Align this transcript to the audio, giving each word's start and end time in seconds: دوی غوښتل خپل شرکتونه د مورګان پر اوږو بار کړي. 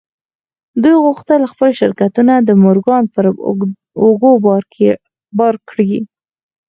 دوی 0.83 0.95
غوښتل 1.05 1.41
خپل 1.51 1.69
شرکتونه 1.79 2.33
د 2.39 2.49
مورګان 2.63 3.03
پر 3.13 3.25
اوږو 4.03 4.31
بار 5.37 5.55
کړي. 5.69 5.93